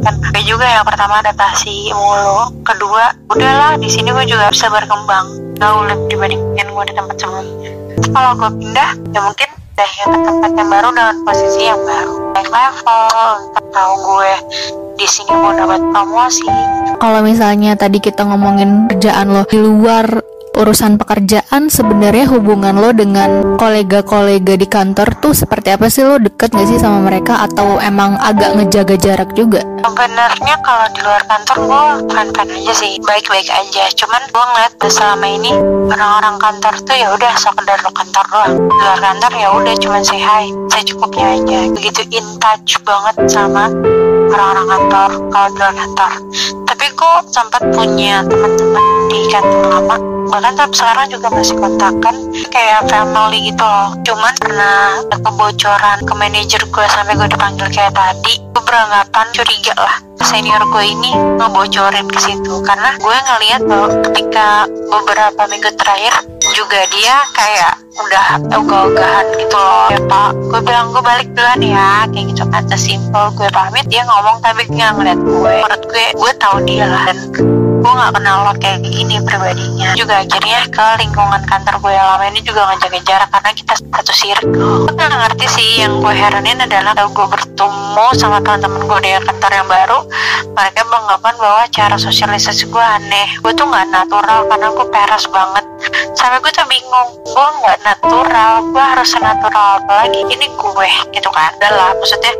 Kan 0.03 0.13
tapi 0.19 0.39
juga 0.43 0.67
yang 0.67 0.83
pertama 0.83 1.23
adaptasi 1.23 1.95
mulu. 1.95 2.51
Kedua 2.67 3.15
udahlah 3.31 3.79
di 3.79 3.87
sini 3.87 4.11
gue 4.11 4.25
juga 4.27 4.51
bisa 4.51 4.67
berkembang. 4.67 5.55
Jauh 5.55 5.87
lebih 5.87 6.19
dibandingkan 6.19 6.67
gue 6.67 6.83
di 6.91 6.93
tempat 6.99 7.15
sebelumnya. 7.15 7.71
Kalau 8.11 8.31
gue 8.35 8.49
pindah 8.59 8.91
ya 9.15 9.19
mungkin 9.23 9.49
udah 9.55 9.89
ya 9.91 10.05
ke 10.07 10.17
tempat 10.19 10.51
yang 10.51 10.69
baru 10.71 10.87
dengan 10.91 11.15
posisi 11.23 11.61
yang 11.63 11.79
baru 11.83 12.24
naik 12.35 12.51
level 12.51 13.07
tahu 13.71 13.93
gue 13.95 14.33
di 14.99 15.07
sini 15.07 15.31
mau 15.35 15.55
dapat 15.55 15.79
promosi. 15.91 16.47
Kalau 16.99 17.19
misalnya 17.23 17.79
tadi 17.79 18.03
kita 18.03 18.27
ngomongin 18.27 18.91
kerjaan 18.91 19.31
lo 19.31 19.47
di 19.47 19.59
luar 19.59 20.07
urusan 20.55 20.95
pekerjaan 20.95 21.67
sebenarnya 21.67 22.31
hubungan 22.31 22.79
lo 22.79 22.95
dengan 22.95 23.59
kolega-kolega 23.59 24.55
di 24.55 24.67
kantor 24.67 25.11
tuh 25.19 25.35
seperti 25.35 25.75
apa 25.75 25.91
sih 25.91 26.07
lo 26.07 26.15
deket 26.15 26.55
gak 26.55 26.67
sih 26.67 26.79
sama 26.79 27.03
mereka 27.03 27.43
atau 27.43 27.77
emang 27.83 28.15
agak 28.23 28.55
ngejaga 28.55 28.95
jarak 28.95 29.29
juga? 29.35 29.61
Sebenarnya 29.83 30.55
kalau 30.63 30.87
di 30.95 30.99
luar 31.03 31.23
kantor 31.27 31.57
gue 31.61 31.83
fan-fan 32.09 32.47
aja 32.49 32.73
sih, 32.73 32.97
baik-baik 33.03 33.47
aja. 33.51 33.83
Cuman 33.93 34.21
gue 34.31 34.43
ngeliat 34.43 34.73
selama 34.87 35.27
ini 35.27 35.51
orang-orang 35.91 36.35
kantor 36.39 36.73
tuh 36.87 36.95
ya 36.95 37.07
udah 37.11 37.33
sekedar 37.35 37.77
lo 37.83 37.91
kantor 37.91 38.25
doang. 38.31 38.53
Di 38.65 38.81
luar 38.81 38.99
kantor 39.03 39.31
ya 39.35 39.47
udah 39.53 39.75
cuman 39.77 40.01
say 40.01 40.19
hi, 40.23 40.49
saya 40.71 40.83
cukupnya 40.87 41.25
aja. 41.37 41.59
Begitu 41.75 42.01
in 42.15 42.27
touch 42.39 42.79
banget 42.87 43.15
sama 43.29 43.69
orang-orang 44.31 44.67
kantor 44.67 45.09
kalau 45.29 45.47
di 45.51 45.57
luar 45.59 45.75
kantor. 45.75 46.11
Tapi 46.65 46.85
kok 46.95 47.21
sempat 47.29 47.61
punya 47.75 48.25
teman-teman 48.25 48.94
di 49.15 49.31
kantor 49.31 49.63
lama 49.71 49.97
bahkan 50.27 50.53
sampai 50.57 50.75
sekarang 50.75 51.07
juga 51.07 51.27
masih 51.31 51.55
kontakan 51.55 52.15
kayak 52.51 52.81
family 52.91 53.39
gitu 53.53 53.63
loh. 53.63 53.95
Cuman 54.03 54.33
karena 54.41 54.99
kebocoran 55.07 55.97
ke 56.03 56.13
manajer 56.17 56.61
gue 56.65 56.85
sampai 56.91 57.13
gue 57.15 57.29
dipanggil 57.29 57.67
kayak 57.71 57.93
tadi 57.95 58.41
gue 58.41 58.63
beranggapan 58.65 59.25
curiga 59.31 59.75
lah 59.77 59.97
senior 60.25 60.59
gue 60.67 60.83
ini 60.83 61.13
ngebocorin 61.39 62.09
ke 62.09 62.19
situ. 62.19 62.59
Karena 62.65 62.97
gue 62.97 63.15
ngeliat 63.15 63.61
bahwa 63.63 63.87
ketika 64.09 64.65
beberapa 64.67 65.41
minggu 65.47 65.71
terakhir 65.77 66.13
juga 66.51 66.81
dia 66.89 67.15
kayak 67.31 67.73
udah 67.95 68.27
ogah-ogahan 68.59 69.25
gitu 69.39 69.55
loh. 69.55 69.87
Ya 69.93 69.99
pak 70.03 70.29
gue 70.35 70.61
bilang 70.65 70.91
gue 70.91 71.03
balik 71.05 71.29
duluan 71.31 71.61
ya 71.61 72.09
kayak 72.11 72.25
gitu 72.33 72.43
kan. 72.49 72.63
Sesimpel 72.67 73.25
gue 73.37 73.47
pamit 73.53 73.85
dia 73.87 74.03
ngomong 74.03 74.41
tapi 74.41 74.67
nggak 74.67 74.91
ngeliat 74.99 75.19
gue. 75.21 75.53
Menurut 75.63 75.83
gue 75.87 76.05
gue 76.11 76.31
tahu 76.41 76.57
dia 76.67 76.89
lah. 76.89 77.05
Dan 77.07 77.64
gue 77.85 77.93
nggak 77.93 78.17
kenal 78.17 78.49
lo 78.49 78.53
kayak 78.57 78.81
gini 78.81 79.21
pribadinya. 79.21 79.93
Juga 79.93 80.25
akhirnya 80.25 80.65
ke 80.73 80.85
lingkungan 81.05 81.41
kantor 81.45 81.77
gue 81.85 81.93
yang 81.93 82.07
lama 82.17 82.25
ini 82.33 82.41
juga 82.41 82.65
ngejaga 82.73 82.99
jarak 83.05 83.29
karena 83.29 83.51
kita 83.53 83.73
satu 83.77 84.09
circle. 84.09 84.89
Gue 84.89 84.93
gak 84.97 85.13
ngerti 85.13 85.45
sih 85.45 85.69
yang 85.85 86.01
gue 86.01 86.09
heranin 86.09 86.65
adalah 86.65 86.97
kalau 86.97 87.13
gue 87.13 87.27
bertemu 87.37 88.05
sama 88.17 88.41
teman-teman 88.41 88.81
gue 88.89 88.99
di 89.05 89.11
kantor 89.21 89.51
yang 89.53 89.67
baru 89.69 89.99
mereka 90.57 90.81
beranggapan 90.81 91.33
bahwa 91.37 91.63
cara 91.69 91.95
sosialisasi 92.01 92.63
gue 92.73 92.85
aneh. 92.97 93.27
Gue 93.45 93.53
tuh 93.53 93.69
nggak 93.69 93.85
natural 93.93 94.49
karena 94.49 94.67
gue 94.73 94.87
peras 94.89 95.25
banget. 95.29 95.65
Sampai 96.17 96.41
gue 96.41 96.51
tuh 96.57 96.65
bingung 96.65 97.09
gue 97.21 97.47
nggak 97.61 97.77
natural 97.85 98.65
gue 98.65 98.81
harus 98.81 99.13
natural 99.21 99.85
apalagi 99.85 100.25
ini 100.25 100.49
gue 100.49 100.89
gitu 101.13 101.29
kan? 101.29 101.53
Adalah 101.61 101.93
maksudnya 102.01 102.33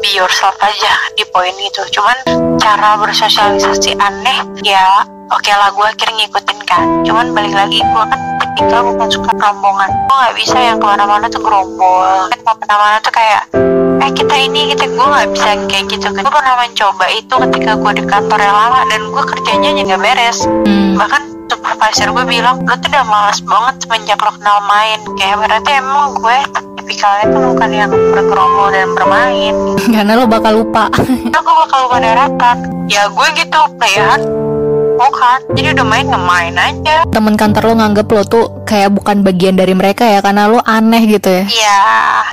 be 0.00 0.10
yourself 0.16 0.54
aja 0.62 0.92
di 1.14 1.24
poin 1.30 1.54
itu. 1.58 1.82
Cuman 1.92 2.16
cara 2.58 2.96
bersosialisasi 2.98 3.98
aneh 3.98 4.38
ya 4.64 5.04
oke 5.30 5.42
okay 5.42 5.54
lah 5.54 5.70
gue 5.74 5.86
akhirnya 5.86 6.24
ngikutin 6.24 6.58
kan. 6.66 6.86
Cuman 7.04 7.34
balik 7.36 7.54
lagi 7.54 7.78
gue 7.82 8.04
kan 8.08 8.20
ketika 8.44 8.82
bukan 8.82 9.08
suka 9.10 9.30
rombongan 9.34 9.90
gue 9.90 10.16
nggak 10.16 10.36
bisa 10.38 10.56
yang 10.58 10.76
ke 10.80 10.86
mana-mana 10.86 11.26
tuh 11.28 11.42
gerombol. 11.42 12.30
Kan 12.30 12.40
ke 12.40 12.52
mana-mana 12.64 12.96
tuh 13.02 13.12
kayak 13.12 13.42
eh 14.04 14.10
kita 14.12 14.34
ini 14.36 14.60
kita 14.74 14.84
gue 14.90 15.06
nggak 15.06 15.28
bisa 15.32 15.50
kayak 15.70 15.84
gitu 15.88 16.06
gue 16.12 16.32
pernah 16.32 16.54
mencoba 16.60 17.06
itu 17.12 17.34
ketika 17.48 17.72
gue 17.78 17.92
di 17.98 18.04
kantor 18.04 18.38
yang 18.40 18.56
lama 18.56 18.80
dan 18.90 19.00
gue 19.08 19.24
kerjanya 19.36 19.70
juga 19.76 19.96
beres. 20.00 20.38
Hmm. 20.44 20.94
bahkan 20.94 21.22
supervisor 21.50 22.08
gue 22.12 22.24
bilang 22.28 22.64
lo 22.64 22.74
tuh 22.80 22.88
udah 22.92 23.04
malas 23.04 23.38
banget 23.44 23.74
semenjak 23.84 24.18
lo 24.20 24.30
kenal 24.36 24.58
main. 24.68 25.00
Kayak 25.20 25.36
berarti 25.44 25.70
emang 25.80 26.16
gue 26.16 26.38
tipikalnya 26.84 27.24
tuh 27.32 27.40
bukan 27.56 27.70
yang 27.72 27.88
bergerombol 27.88 28.68
dan 28.68 28.92
bermain. 28.92 29.54
Karena 29.96 30.12
lo 30.20 30.28
bakal 30.28 30.60
lupa. 30.60 30.92
Aku 31.40 31.50
bakal 31.64 31.88
lupa 31.88 31.96
daratan 31.96 32.56
ya 32.92 33.08
gue 33.08 33.28
gitu 33.40 33.60
player. 33.80 34.20
Bukan. 34.94 35.38
Jadi 35.58 35.74
udah 35.74 35.86
main 35.88 36.06
ngemain 36.06 36.54
aja. 36.54 37.02
Temen 37.10 37.34
kantor 37.34 37.72
lo 37.72 37.74
nganggep 37.82 38.06
lo 38.06 38.22
tuh 38.28 38.44
kayak 38.68 38.94
bukan 38.94 39.26
bagian 39.26 39.58
dari 39.58 39.74
mereka 39.74 40.06
ya 40.06 40.20
karena 40.20 40.46
lo 40.46 40.60
aneh 40.62 41.02
gitu 41.08 41.32
ya. 41.32 41.44
Iya 41.48 41.80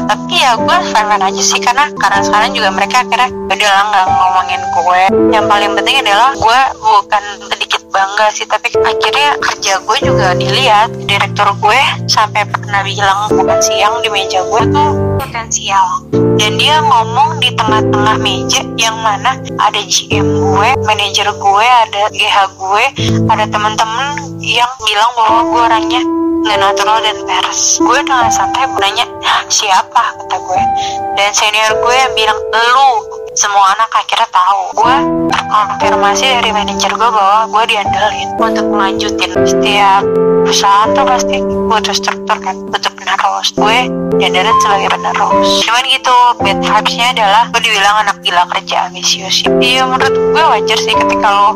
tapi 0.05 0.36
ya 0.36 0.60
gue 0.60 0.77
fine 0.91 1.24
aja 1.24 1.41
sih 1.41 1.60
karena 1.63 1.88
karena 1.96 2.20
sekarang 2.22 2.51
juga 2.51 2.70
mereka 2.75 3.08
akhirnya 3.08 3.31
udah 3.31 3.70
lah 3.72 3.84
nggak 3.89 4.05
ngomongin 4.12 4.62
gue. 4.62 5.01
Yang 5.31 5.46
paling 5.48 5.72
penting 5.79 5.96
adalah 6.03 6.29
gue 6.36 6.60
bukan 6.84 7.24
sedikit 7.50 7.70
bangga 7.91 8.31
sih 8.31 8.48
tapi 8.48 8.71
akhirnya 8.79 9.36
kerja 9.43 9.83
gue 9.83 9.98
juga 10.00 10.31
dilihat 10.39 10.89
direktur 11.03 11.51
gue 11.60 11.81
sampai 12.07 12.48
pernah 12.48 12.81
bilang 12.88 13.27
bukan 13.27 13.60
siang 13.60 14.00
di 14.00 14.07
meja 14.07 14.39
gue 14.48 14.63
tuh 14.71 14.91
potensial. 15.19 16.07
Dan 16.12 16.57
dia 16.57 16.79
ngomong 16.81 17.39
di 17.39 17.51
tengah-tengah 17.53 18.17
meja 18.19 18.63
yang 18.79 18.98
mana 19.00 19.38
ada 19.60 19.81
GM 19.83 20.27
gue, 20.27 20.69
manajer 20.88 21.27
gue, 21.31 21.67
ada 21.88 22.03
GH 22.12 22.38
gue, 22.57 22.86
ada 23.29 23.45
temen-temen 23.48 24.07
yang 24.41 24.71
bilang 24.83 25.12
bahwa 25.15 25.39
gue 25.48 25.62
orangnya 25.62 26.01
nggak 26.41 26.57
natural 26.57 27.00
dan 27.05 27.17
pers. 27.27 27.77
Gue 27.77 28.00
dengan 28.01 28.27
santai 28.27 28.65
nanya 28.79 29.05
siapa? 29.51 30.03
kata 30.19 30.38
gue. 30.39 30.62
Dan 31.19 31.29
senior 31.36 31.79
gue 31.79 31.95
yang 31.95 32.13
bilang 32.17 32.39
lu 32.51 33.20
semua 33.31 33.63
anak 33.79 33.89
akhirnya 33.95 34.27
tahu. 34.27 34.61
Gue 34.75 34.95
konfirmasi 35.51 36.25
dari 36.39 36.51
manajer 36.51 36.91
gue 36.91 37.09
bahwa 37.11 37.47
gue 37.47 37.63
diandelin 37.75 38.29
untuk 38.39 38.67
melanjutin 38.71 39.31
setiap 39.43 40.03
perusahaan 40.47 40.89
tuh 40.95 41.05
pasti 41.07 41.38
butuh 41.43 41.95
struktur 41.95 42.38
kan 42.39 42.55
butuh 42.71 42.91
penerus 42.95 43.47
gue 43.55 43.77
diandelin 44.19 44.57
sebagai 44.63 44.89
penerus 44.95 45.50
cuman 45.67 45.83
gitu 45.91 46.17
bad 46.39 46.59
vibesnya 46.59 47.07
adalah 47.15 47.43
gue 47.51 47.61
dibilang 47.63 47.95
anak 48.03 48.17
gila 48.23 48.43
kerja 48.51 48.75
ambisius. 48.91 49.35
Iya 49.47 49.83
menurut 49.88 50.15
gue 50.15 50.43
wajar 50.43 50.77
sih 50.79 50.95
ketika 50.95 51.27
lo 51.31 51.50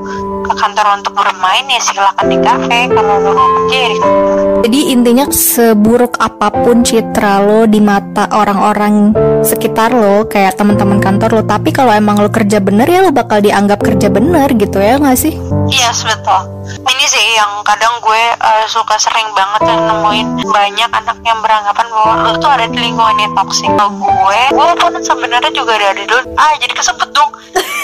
ke 0.46 0.53
kantor 0.53 0.86
untuk 1.01 1.13
bermain 1.15 1.65
ya 1.67 1.82
silakan 1.82 2.25
di 2.29 2.38
kafe. 2.44 2.79
Kalau 2.91 3.15
lo 3.20 3.32
kerja 3.36 3.75
ya 3.75 3.88
di 3.88 3.98
kantor. 4.00 4.36
Jadi 4.65 4.79
intinya 4.91 5.25
seburuk 5.29 6.13
apa 6.20 6.48
pun 6.51 6.84
citra 6.84 7.44
lo 7.44 7.63
di 7.67 7.79
mata 7.79 8.27
orang-orang 8.32 9.13
sekitar 9.46 9.94
lo 9.94 10.25
kayak 10.25 10.58
teman-teman 10.58 10.98
kantor 10.98 11.40
lo. 11.40 11.44
Tapi 11.46 11.70
kalau 11.70 11.94
emang 11.94 12.18
lo 12.20 12.34
kerja 12.34 12.58
bener 12.60 12.90
ya 12.90 13.06
lo 13.06 13.14
bakal 13.14 13.40
dianggap 13.40 13.80
kerja 13.80 14.10
bener 14.10 14.50
gitu 14.58 14.82
ya 14.82 14.98
nggak 14.98 15.18
sih? 15.18 15.38
Iya 15.70 15.94
yes, 15.94 16.04
betul. 16.04 16.42
Ini 16.66 17.06
sih 17.06 17.25
yang 17.38 17.62
kadang 17.62 18.02
gue 18.02 18.24
uh, 18.42 18.66
suka 18.66 18.98
sering 18.98 19.30
banget 19.38 19.62
nemuin 19.70 20.28
banyak 20.50 20.90
anak 20.90 21.18
yang 21.22 21.40
beranggapan 21.46 21.86
bahwa 21.94 22.14
lo 22.25 22.32
tuh 22.42 22.50
ada 22.50 22.66
di 22.66 22.78
lingkungan 22.82 23.18
yang 23.22 23.34
toksik 23.38 23.70
kalau 23.78 23.94
gue 23.94 24.42
walaupun 24.58 24.98
sebenarnya 25.02 25.52
juga 25.54 25.78
ada 25.78 25.94
di 25.94 26.10
dulu 26.10 26.22
ah 26.36 26.54
jadi 26.58 26.74
kesebut 26.74 27.10
dong. 27.14 27.30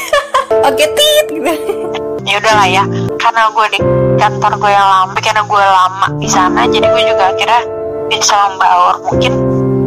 Oke 0.67 0.85
tit 0.97 1.25
gitu. 1.29 1.53
Ya 2.25 2.37
udahlah 2.41 2.67
ya. 2.69 2.83
Karena 3.21 3.49
gue 3.53 3.65
di 3.77 3.79
kantor 4.17 4.51
gue 4.57 4.71
yang 4.73 4.87
lama 4.89 5.17
karena 5.21 5.41
gue 5.45 5.63
lama 5.63 6.07
di 6.17 6.29
sana 6.29 6.65
jadi 6.65 6.85
gue 6.89 7.03
juga 7.05 7.33
akhirnya 7.33 7.61
bisa 8.09 8.33
membaur. 8.49 8.95
Mungkin 9.09 9.33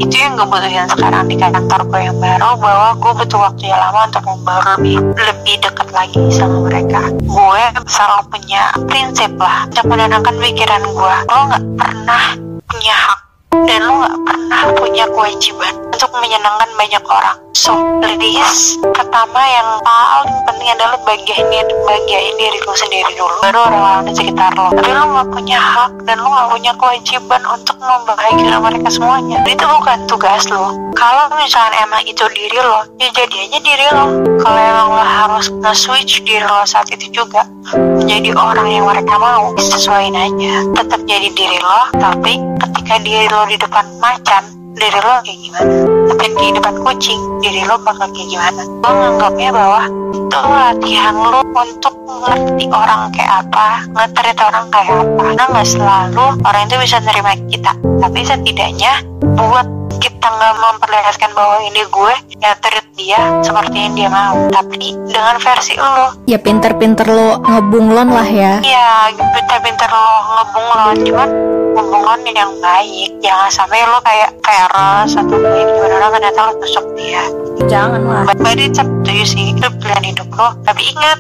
itu 0.03 0.15
yang 0.19 0.35
gue 0.35 0.47
butuhin 0.47 0.87
sekarang 0.91 1.31
di 1.31 1.37
kantor 1.39 1.81
gue 1.87 2.01
yang 2.03 2.19
baru 2.19 2.51
bahwa 2.59 2.89
gue 2.99 3.13
butuh 3.23 3.41
waktu 3.51 3.65
yang 3.71 3.81
lama 3.81 4.01
untuk 4.11 4.25
membaur 4.27 4.65
lebih 4.79 4.97
lebih 5.15 5.55
dekat 5.63 5.89
lagi 5.95 6.21
sama 6.35 6.59
mereka. 6.67 7.01
Gue 7.23 7.63
selalu 7.87 8.23
punya 8.33 8.63
prinsip 8.91 9.33
lah 9.39 9.71
untuk 9.71 9.85
menenangkan 9.87 10.35
pikiran 10.41 10.83
gue. 10.83 11.17
Lo 11.31 11.41
nggak 11.47 11.65
pernah 11.79 12.25
punya 12.67 12.95
hak 12.97 13.21
dan 13.65 13.81
lo 13.87 13.95
gak 14.03 14.19
pernah 14.27 14.63
punya 14.75 15.05
kewajiban 15.15 15.75
untuk 15.95 16.11
menyenangkan 16.19 16.71
banyak 16.75 17.05
orang. 17.07 17.39
So, 17.55 17.71
please, 18.03 18.77
pertama 18.83 19.41
yang 19.41 19.69
paling 19.81 20.37
penting 20.45 20.69
adalah 20.75 20.99
bagian 21.07 21.49
bagian 21.87 22.35
diri 22.37 22.59
lo 22.61 22.75
sendiri 22.75 23.15
dulu, 23.15 23.31
baru 23.41 23.71
orang-orang 23.71 24.11
di 24.11 24.13
sekitar 24.19 24.53
lo. 24.59 24.75
Tapi 24.75 24.91
lo 24.91 25.07
gak 25.15 25.29
punya 25.31 25.57
hak 25.63 25.93
dan 26.03 26.19
lo 26.19 26.29
gak 26.35 26.51
punya 26.51 26.73
kewajiban 26.75 27.43
untuk 27.47 27.79
membahagiakan 27.79 28.59
mereka 28.59 28.89
semuanya. 28.91 29.39
Itu 29.47 29.65
bukan 29.71 29.99
tugas 30.11 30.45
lo. 30.51 30.75
Kalau 30.99 31.31
misalnya 31.39 31.79
emang 31.87 32.03
itu 32.05 32.27
diri 32.35 32.59
lo, 32.59 32.85
ya 32.99 33.09
jadi 33.15 33.37
aja 33.47 33.59
diri 33.63 33.87
lo. 33.95 34.07
Kalau 34.43 34.61
emang 34.61 34.89
lo 34.91 35.05
harus 35.07 35.47
nge-switch 35.49 36.27
diri 36.27 36.43
lo 36.43 36.67
saat 36.67 36.91
itu 36.91 37.07
juga 37.15 37.47
menjadi 37.73 38.35
orang 38.35 38.67
yang 38.67 38.85
mereka 38.85 39.15
mau, 39.15 39.55
sesuaiin 39.57 40.13
aja. 40.13 40.69
Tetap 40.75 41.01
jadi 41.07 41.31
diri 41.31 41.59
lo, 41.63 41.81
tapi 41.97 42.43
ketika 42.67 42.95
diri 42.99 43.31
lo 43.31 43.47
di 43.47 43.57
depan 43.57 43.87
macan 44.03 44.64
diri 44.75 44.99
lo 44.99 45.15
kayak 45.23 45.39
gimana? 45.39 45.75
Tapi 46.11 46.25
di 46.35 46.47
depan 46.55 46.75
kucing 46.83 47.21
diri 47.41 47.63
lo 47.65 47.79
bakal 47.81 48.11
kayak 48.11 48.29
gimana? 48.29 48.63
Lo 48.83 48.91
nganggapnya 48.91 49.51
bahwa 49.55 49.83
itu 50.15 50.39
latihan 50.43 51.15
lo 51.15 51.41
untuk 51.55 51.95
ngerti 52.05 52.65
orang 52.71 53.11
kayak 53.15 53.33
apa 53.47 53.69
ngetrit 53.95 54.39
orang 54.43 54.67
kayak 54.75 54.91
apa. 54.91 55.23
Karena 55.23 55.45
nggak 55.55 55.69
selalu 55.69 56.27
orang 56.43 56.63
itu 56.67 56.77
bisa 56.83 56.97
nerima 57.03 57.33
kita. 57.49 57.73
Tapi 58.03 58.19
setidaknya 58.27 58.93
buat 59.39 59.69
kita 60.03 60.27
nggak 60.27 60.55
memperlihatkan 60.59 61.31
bahwa 61.33 61.57
ini 61.63 61.83
gue 61.89 62.15
ya 62.43 62.53
treat 62.59 62.87
dia 62.99 63.21
seperti 63.47 63.77
yang 63.79 63.95
dia 63.95 64.09
mau. 64.11 64.51
Tapi 64.51 64.99
dengan 65.07 65.37
versi 65.39 65.79
lo. 65.79 66.19
Ya 66.27 66.39
pinter-pinter 66.43 67.07
lo 67.07 67.39
ngebunglon 67.47 68.11
lah 68.11 68.27
ya. 68.27 68.53
Iya 68.59 69.15
pinter-pinter 69.15 69.89
lo 69.89 70.09
ngebunglon. 70.35 70.97
Cuman 71.07 71.54
hubungan 71.75 72.19
yang 72.31 72.53
baik. 72.63 73.11
Jangan 73.21 73.51
sampai 73.51 73.83
lo 73.85 73.99
kayak 74.01 74.31
peres 74.41 75.13
atau 75.19 75.37
kayak 75.37 75.67
gimana. 75.67 76.07
Ternyata 76.15 76.41
lo 76.47 76.53
tusuk 76.63 76.87
dia. 76.95 77.25
Jangan 77.67 78.03
lah 78.05 78.35
but 78.43 78.59
it's 78.59 78.83
up 78.83 78.89
to 79.07 79.11
you 79.15 79.23
sih 79.23 79.55
itu 79.55 79.67
pilihan 79.79 80.05
hidup 80.15 80.29
lo? 80.35 80.53
Tapi 80.67 80.91
ingat 80.91 81.19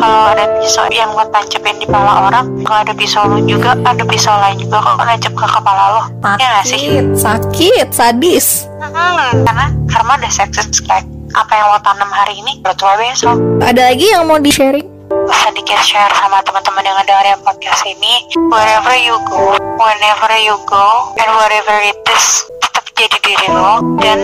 kalau 0.00 0.22
ada 0.32 0.44
pisau 0.58 0.88
yang 0.88 1.12
lo 1.12 1.24
tancepin 1.28 1.76
di 1.76 1.84
kepala 1.84 2.28
orang 2.28 2.46
kalau 2.64 2.78
ada 2.88 2.94
pisau 2.96 3.28
lo 3.28 3.38
juga 3.44 3.76
ada 3.84 4.04
pisau 4.04 4.32
lain 4.32 4.56
juga 4.58 4.80
kalau 4.80 5.04
nancep 5.04 5.32
ke 5.36 5.46
kepala 5.46 5.84
lo. 5.92 6.02
Sakit 6.24 6.40
ya 6.40 6.48
gak 6.48 6.64
sih? 6.66 6.80
sakit 7.14 7.88
sadis. 7.92 8.46
Hmm, 8.80 9.44
karena 9.44 9.66
karma 9.92 10.16
udah 10.20 10.32
seksis 10.32 10.80
kayak 10.84 11.04
apa 11.34 11.52
yang 11.52 11.66
lo 11.68 11.78
tanam 11.84 12.10
hari 12.10 12.34
ini 12.40 12.64
lo 12.64 12.72
tua 12.74 12.96
besok. 12.96 13.36
Ada 13.60 13.92
lagi 13.92 14.06
yang 14.08 14.24
mau 14.24 14.40
di 14.40 14.50
sharing 14.50 14.93
sedikit 15.30 15.80
share 15.80 16.12
sama 16.18 16.42
teman-teman 16.44 16.84
yang 16.84 16.98
dengerin 17.06 17.38
podcast 17.40 17.82
ini. 17.86 18.24
Wherever 18.50 18.94
you 18.98 19.16
go 19.28 19.56
whenever 19.80 20.32
you 20.40 20.56
go 20.68 21.14
and 21.16 21.30
whatever 21.36 21.76
it 21.84 21.98
is 22.12 22.26
tetap 22.60 22.84
jadi 22.96 23.18
diri 23.24 23.48
lo 23.52 23.80
dan 24.00 24.18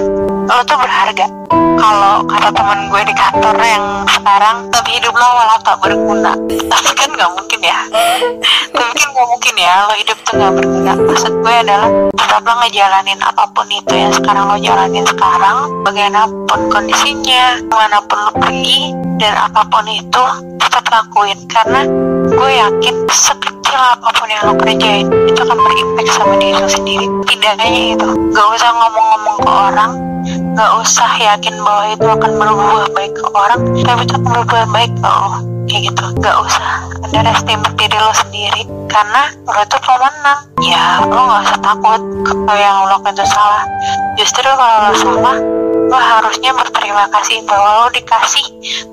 lo 0.44 0.62
tuh 0.66 0.78
berharga. 0.78 1.26
Kalau 1.80 2.20
kata 2.28 2.48
teman 2.52 2.92
gue 2.92 3.02
di 3.08 3.14
kantor 3.16 3.56
yang 3.64 3.84
sekarang 4.04 4.68
tapi 4.68 5.00
hidup 5.00 5.14
lo 5.16 5.26
malah 5.36 5.58
tak 5.64 5.76
berguna. 5.80 6.32
Tapi 6.48 6.90
kan 6.92 7.08
nggak 7.08 7.30
mungkin 7.32 7.60
ya. 7.64 7.78
Tapi 8.74 8.92
kan 8.92 9.08
nggak 9.16 9.28
mungkin 9.32 9.54
ya 9.56 9.74
lo 9.88 9.94
hidup 9.96 10.18
tuh 10.28 10.32
nggak 10.36 10.52
berguna. 10.60 10.92
Maksud 10.96 11.32
gue 11.40 11.54
adalah 11.64 11.90
tetap 12.30 12.46
lo 12.46 12.54
ngejalanin 12.62 13.20
apa 13.26 13.44
pun 13.50 13.66
itu 13.66 13.94
yang 13.96 14.12
sekarang 14.14 14.44
lo 14.46 14.56
jalanin 14.60 15.02
sekarang 15.02 15.56
bagaimanapun 15.82 16.60
kondisinya 16.70 17.58
mana 17.72 17.98
pun 18.06 18.18
lo 18.22 18.32
pergi 18.38 18.94
dan 19.18 19.34
apa 19.34 19.66
pun 19.66 19.84
itu 19.90 20.24
tetap 20.80 21.04
lakuin 21.04 21.36
karena 21.44 21.84
gue 22.24 22.50
yakin 22.56 22.94
sekecil 23.12 23.76
apa 23.76 24.08
pun 24.16 24.28
yang 24.32 24.48
lo 24.48 24.54
kerjain 24.56 25.06
itu 25.28 25.40
akan 25.44 25.60
berimpact 25.60 26.08
sama 26.16 26.34
diri 26.40 26.56
lo 26.56 26.68
sendiri. 26.72 27.06
Tidak 27.28 27.52
hanya 27.60 27.82
itu 27.92 28.08
gak 28.32 28.46
usah 28.56 28.70
ngomong-ngomong 28.72 29.36
ke 29.44 29.50
orang 29.52 29.92
gak 30.56 30.72
usah 30.80 31.10
yakin 31.20 31.60
bahwa 31.60 31.84
itu 31.92 32.06
akan 32.08 32.32
berubah 32.40 32.88
baik 32.96 33.12
ke 33.12 33.28
orang 33.36 33.60
tapi 33.84 34.02
itu 34.08 34.14
akan 34.16 34.30
berubah 34.32 34.64
baik 34.72 34.92
ke 34.96 35.04
lo. 35.04 35.30
Kayak 35.68 35.82
gitu. 35.92 36.04
Gak 36.24 36.36
usah 36.48 36.68
underestimate 37.04 37.76
diri 37.76 37.98
lo 38.00 38.12
sendiri. 38.16 38.62
Karena 38.88 39.22
lo 39.44 39.62
tuh 39.68 39.80
pemenang. 39.84 40.40
Ya 40.64 41.04
lo 41.04 41.20
gak 41.28 41.44
usah 41.44 41.60
takut 41.60 42.00
kalau 42.24 42.56
yang 42.56 42.88
lo 42.88 42.96
itu 43.04 43.24
salah. 43.28 43.68
Justru 44.16 44.48
kalau 44.48 44.76
lo 44.88 44.92
salah 44.96 45.59
lo 45.90 45.98
harusnya 45.98 46.54
berterima 46.54 47.10
kasih 47.10 47.42
bahwa 47.50 47.82
lo 47.82 47.86
dikasih 47.90 48.46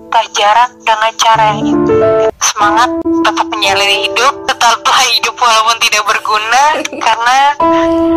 pelajaran 0.10 0.70
dengan 0.82 1.12
cara 1.22 1.44
yang 1.54 1.78
itu 1.78 1.94
semangat 2.42 2.90
tetap 3.22 3.46
menjalani 3.54 4.10
hidup 4.10 4.34
tetaplah 4.50 5.02
hidup 5.14 5.36
walaupun 5.38 5.78
tidak 5.78 6.04
berguna 6.10 6.64
karena 6.90 7.38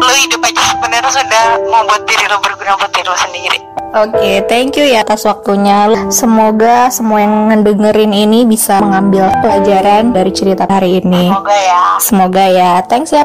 lo 0.01 0.13
hidup 0.17 0.41
aja 0.49 0.63
sebenarnya 0.73 1.13
sudah 1.13 1.45
membuat 1.69 2.09
diri 2.09 2.25
lo 2.25 2.41
berguna 2.41 2.73
buat 2.81 2.93
diri 2.97 3.05
lo 3.05 3.19
sendiri 3.21 3.61
Oke, 3.91 4.47
thank 4.47 4.79
you 4.79 4.87
ya 4.87 5.03
atas 5.03 5.27
waktunya. 5.27 5.91
Semoga 6.15 6.95
semua 6.95 7.27
yang 7.27 7.51
ngedengerin 7.51 8.15
ini 8.15 8.47
bisa 8.47 8.79
mengambil 8.79 9.27
pelajaran 9.43 10.15
dari 10.15 10.31
cerita 10.31 10.63
hari 10.71 11.03
ini. 11.03 11.27
semoga 11.27 11.57
ya 11.59 11.83
Semoga 11.99 12.45
ya. 12.47 12.73
Thanks 12.87 13.11
ya 13.11 13.19